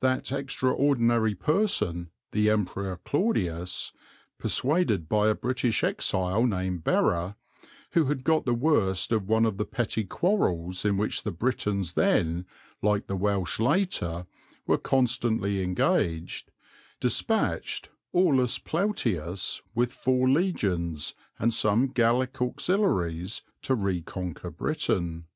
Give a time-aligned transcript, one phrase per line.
[0.00, 3.90] That extraordinary person the Emperor Claudius,
[4.36, 7.36] persuaded by a British exile named Berre,
[7.92, 11.94] who had got the worst of one of the petty quarrels in which the Britons
[11.94, 12.44] then,
[12.82, 14.26] like the Welsh later,
[14.66, 16.50] were constantly engaged,
[17.00, 25.28] dispatched Aulus Plautius with four legions and some Gallic auxiliaries to reconquer Britain.